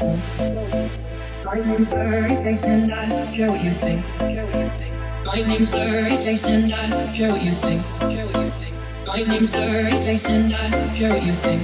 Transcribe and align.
Lightning's 0.00 1.88
Blurryface 1.88 2.62
and 2.64 2.92
I 2.92 3.36
show 3.36 3.54
you 3.54 3.74
think. 3.80 4.04
Lightning's 5.26 5.70
Blurryface 5.70 6.46
and 6.48 6.72
I 6.72 7.12
show 7.12 7.34
you 7.34 7.52
think. 7.52 7.82
Lightning's 9.08 9.50
blurry 9.50 9.90
face 9.90 10.28
and 10.28 10.52
I 10.52 10.94
show 10.94 11.14
you 11.16 11.32
think. 11.32 11.62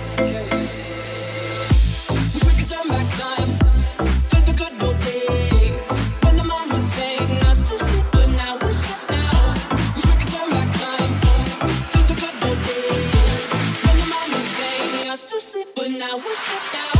Wish 2.32 2.44
we 2.44 2.52
could 2.58 2.66
turn 2.66 2.88
back 2.88 3.06
time 3.14 3.58
to 4.30 4.36
the 4.46 4.54
good 4.56 4.82
old 4.82 4.98
days 4.98 5.90
when 6.24 6.36
the 6.36 6.44
mama 6.44 6.82
sang 6.82 7.30
us 7.46 7.62
to 7.62 7.78
sleep, 7.78 8.04
but 8.10 8.26
now 8.30 8.58
we're 8.60 8.72
stressed 8.72 9.12
out. 9.12 9.54
Wish 9.94 10.06
we 10.06 10.16
could 10.16 10.28
turn 10.28 10.50
back 10.50 10.72
time 10.74 11.20
to 11.92 11.98
the 12.08 12.14
good 12.18 12.34
old 12.48 12.58
days 12.66 13.52
when 13.84 13.96
the 14.00 14.06
mama 14.10 14.40
sang 14.42 15.10
us 15.10 15.24
to 15.24 15.40
sleep, 15.40 15.68
but 15.76 15.88
now 15.88 16.16
we're 16.16 16.34
stressed 16.34 16.74
out. 16.74 16.93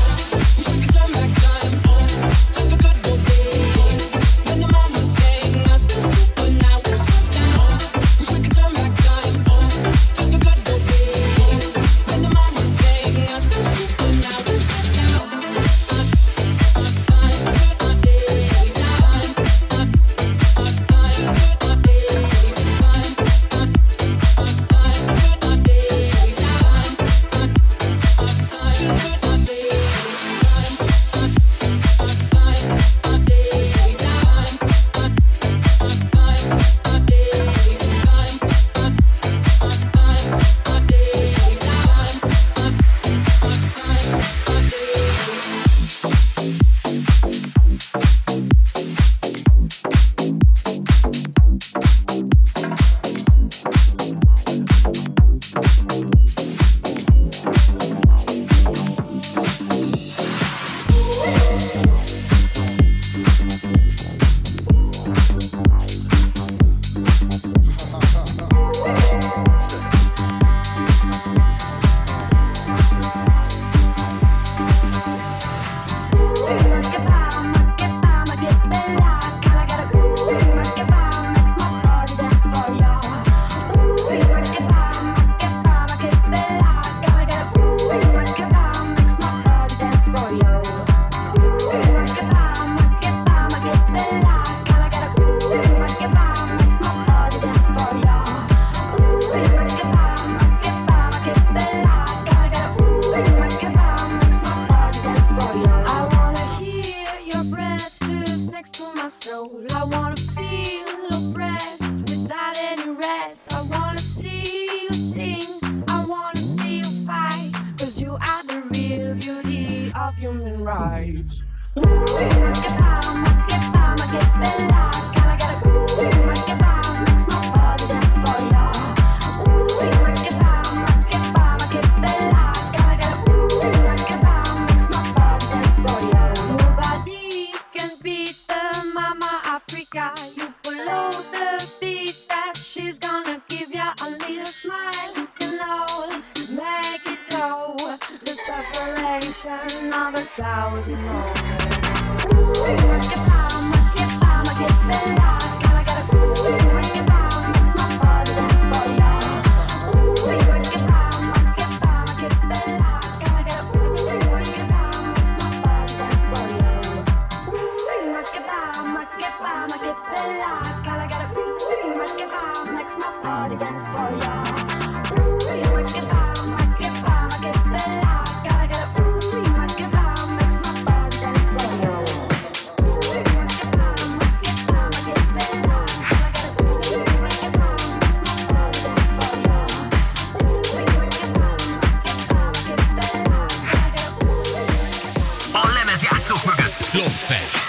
Lemezjátszók 196.95 197.29
mögött 197.29 197.64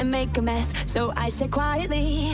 and 0.00 0.10
make 0.10 0.36
a 0.38 0.42
mess. 0.42 0.72
So 0.86 1.12
I 1.14 1.28
said 1.28 1.50
quietly, 1.50 2.32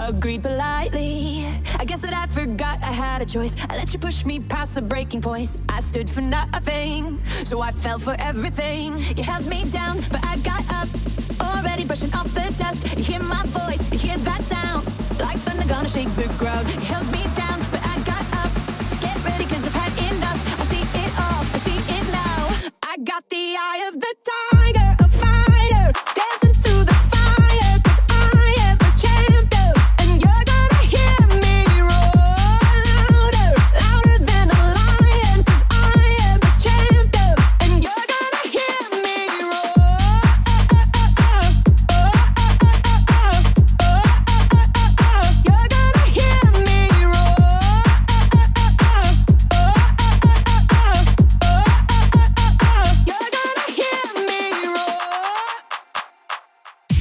agreed 0.00 0.42
politely. 0.42 1.46
I 1.78 1.84
guess 1.84 2.00
that 2.00 2.12
I 2.12 2.26
forgot 2.26 2.82
I 2.82 2.92
had 2.92 3.22
a 3.22 3.26
choice. 3.26 3.54
I 3.70 3.76
let 3.76 3.92
you 3.92 4.00
push 4.00 4.24
me 4.26 4.40
past 4.40 4.74
the 4.74 4.82
breaking 4.82 5.22
point. 5.22 5.48
I 5.68 5.80
stood 5.80 6.10
for 6.10 6.20
nothing, 6.20 7.18
so 7.44 7.60
I 7.60 7.70
fell 7.70 7.98
for 8.00 8.16
everything. 8.18 8.98
You 9.16 9.22
held 9.22 9.46
me 9.46 9.64
down, 9.70 9.98
but 10.10 10.24
I 10.24 10.36
got 10.38 10.62
up. 10.80 10.88
Already 11.40 11.84
brushing 11.84 12.12
off 12.14 12.28
the 12.34 12.52
dust. 12.58 12.98
You 12.98 13.04
hear 13.04 13.22
my 13.22 13.42
voice. 13.46 13.63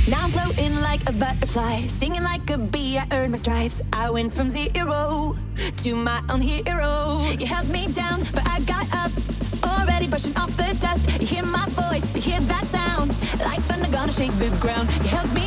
Now 0.05 0.25
I'm 0.25 0.31
floating 0.31 0.75
like 0.81 1.07
a 1.07 1.13
butterfly, 1.13 1.85
stinging 1.87 2.23
like 2.23 2.49
a 2.49 2.57
bee. 2.57 2.97
I 2.97 3.07
earned 3.13 3.31
my 3.31 3.37
stripes. 3.37 3.81
I 3.93 4.09
went 4.09 4.33
from 4.33 4.49
zero 4.49 5.37
to 5.77 5.95
my 5.95 6.21
own 6.29 6.41
hero. 6.41 7.23
You 7.39 7.45
held 7.45 7.69
me 7.69 7.87
down, 7.93 8.19
but 8.33 8.45
I 8.45 8.59
got 8.61 8.85
up. 8.93 9.11
Already 9.63 10.07
brushing 10.07 10.35
off 10.35 10.51
the 10.57 10.75
dust. 10.81 11.21
You 11.21 11.27
hear 11.27 11.45
my 11.45 11.65
voice, 11.69 12.03
you 12.15 12.21
hear 12.21 12.39
that 12.41 12.65
sound. 12.65 13.09
Like 13.39 13.61
thunder 13.61 13.89
gonna 13.91 14.11
shake 14.11 14.33
the 14.39 14.49
ground. 14.59 14.89
You 15.03 15.09
held 15.09 15.33
me. 15.33 15.42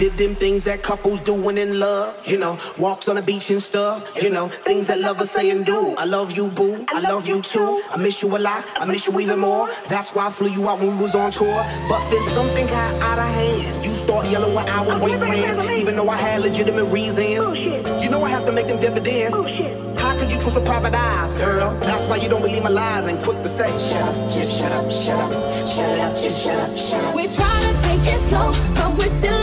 Did 0.00 0.16
them 0.16 0.34
things 0.34 0.64
that 0.64 0.82
couples 0.82 1.20
do 1.20 1.34
when 1.34 1.58
in 1.58 1.78
love, 1.78 2.26
you 2.26 2.38
know. 2.38 2.56
Walks 2.78 3.06
on 3.06 3.16
the 3.16 3.20
beach 3.20 3.50
and 3.50 3.60
stuff, 3.60 4.10
you 4.22 4.30
know. 4.30 4.48
Things 4.48 4.86
that 4.86 4.98
lovers 4.98 5.28
say 5.28 5.50
and 5.50 5.66
do. 5.66 5.94
I 5.98 6.06
love 6.06 6.32
you, 6.32 6.48
boo. 6.48 6.86
I 6.88 7.00
love 7.00 7.28
you 7.28 7.42
too. 7.42 7.82
I 7.90 7.98
miss 7.98 8.22
you 8.22 8.34
a 8.34 8.38
lot. 8.38 8.64
I 8.76 8.86
miss 8.86 9.06
you 9.06 9.20
even 9.20 9.40
more. 9.40 9.68
That's 9.90 10.14
why 10.14 10.28
I 10.28 10.30
flew 10.30 10.48
you 10.48 10.66
out 10.70 10.78
when 10.78 10.96
we 10.96 11.02
was 11.02 11.14
on 11.14 11.30
tour. 11.30 11.62
But 11.86 12.10
then 12.10 12.22
something 12.22 12.66
got 12.68 13.02
out 13.02 13.18
of 13.18 13.26
hand. 13.26 13.84
You 13.84 13.90
start 13.90 14.26
yelling 14.30 14.54
when 14.54 14.66
I 14.70 14.80
would 14.86 15.02
break 15.02 15.18
friends, 15.18 15.68
even 15.68 15.96
though 15.96 16.08
I 16.08 16.16
had 16.16 16.40
legitimate 16.40 16.86
reasons. 16.86 17.44
Bullshit. 17.44 18.02
You 18.02 18.08
know 18.08 18.24
I 18.24 18.30
have 18.30 18.46
to 18.46 18.52
make 18.52 18.68
them 18.68 18.80
dividends. 18.80 19.34
Oh, 19.34 19.42
Bullshit. 19.42 20.00
How 20.00 20.18
could 20.18 20.32
you 20.32 20.40
trust 20.40 20.56
a 20.56 20.62
private 20.62 20.94
eyes, 20.94 21.34
girl? 21.34 21.78
That's 21.80 22.06
why 22.06 22.16
you 22.16 22.30
don't 22.30 22.40
believe 22.40 22.62
my 22.62 22.70
lies 22.70 23.06
and 23.06 23.22
quick 23.22 23.42
to 23.42 23.50
say, 23.50 23.68
shut 23.90 24.00
up, 24.00 24.32
just 24.32 24.58
shut 24.58 24.72
up, 24.72 24.90
shut 24.90 25.20
up, 25.20 25.32
shut 25.68 25.90
it 25.90 26.00
up, 26.00 26.16
just 26.16 26.42
shut 26.42 26.58
up, 26.58 26.74
shut 26.74 27.04
up. 27.04 27.14
We're 27.14 27.30
trying 27.30 27.60
to 27.68 27.82
take 27.82 28.14
it 28.14 28.20
slow, 28.20 28.50
but 28.76 28.96
we're 28.96 29.12
still 29.20 29.39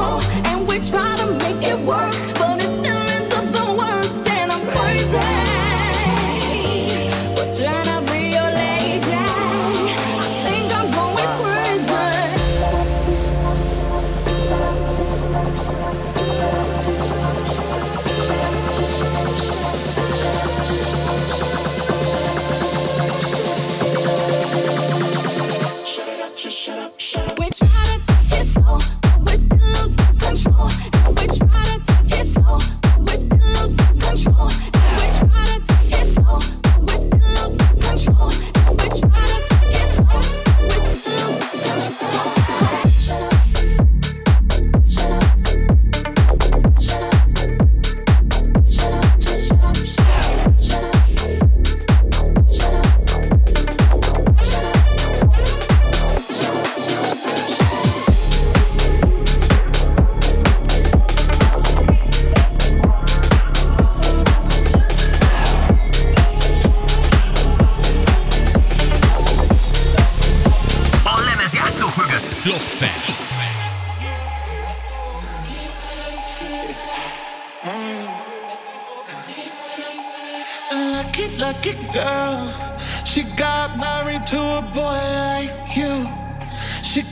control, 0.00 0.20
and 0.46 0.68
we 0.68 0.78
try 0.80 1.14
to 1.16 1.26
make 1.38 1.66
it 1.66 1.78
work. 1.80 2.29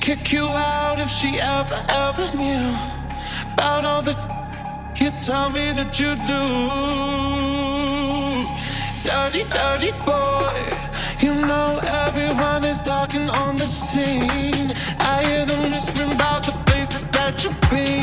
kick 0.09 0.33
you 0.33 0.47
out 0.47 0.99
if 0.99 1.11
she 1.11 1.39
ever, 1.39 1.79
ever 1.91 2.27
knew 2.35 2.75
about 3.53 3.85
all 3.85 4.01
the 4.01 4.15
you 4.97 5.11
tell 5.21 5.51
me 5.51 5.71
that 5.73 6.01
you 6.01 6.17
do. 6.33 6.45
Dirty, 9.05 9.45
dirty 9.53 9.93
boy, 10.09 10.57
you 11.21 11.35
know 11.47 11.79
everyone 12.07 12.65
is 12.65 12.81
talking 12.81 13.29
on 13.29 13.59
the 13.59 13.67
scene. 13.67 14.73
I 14.99 15.25
hear 15.27 15.45
them 15.45 15.73
whispering 15.73 16.13
about 16.13 16.43
the 16.47 16.53
places 16.65 17.05
that 17.11 17.45
you've 17.45 17.61
been. 17.71 17.98